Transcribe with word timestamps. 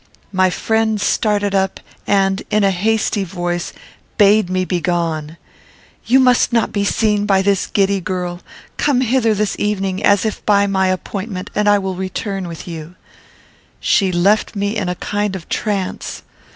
My 0.31 0.49
friend 0.49 0.99
started 0.99 1.53
up, 1.53 1.79
and, 2.07 2.41
in 2.49 2.63
a 2.63 2.71
hasty 2.71 3.23
voice, 3.23 3.71
bade 4.17 4.49
me 4.49 4.65
begone. 4.65 5.37
"You 6.07 6.19
must 6.19 6.51
not 6.51 6.71
be 6.71 6.83
seen 6.83 7.27
by 7.27 7.43
this 7.43 7.67
giddy 7.67 8.01
girl. 8.01 8.41
Come 8.77 9.01
hither 9.01 9.35
this 9.35 9.55
evening, 9.59 10.03
as 10.03 10.25
if 10.25 10.43
by 10.43 10.65
my 10.65 10.87
appointment, 10.87 11.51
and 11.53 11.69
I 11.69 11.77
will 11.77 11.93
return 11.93 12.47
with 12.47 12.67
you." 12.67 12.95
She 13.79 14.11
left 14.11 14.55
me 14.55 14.75
in 14.75 14.89
a 14.89 14.95
kind 14.95 15.35
of 15.35 15.47
trance. 15.49 16.23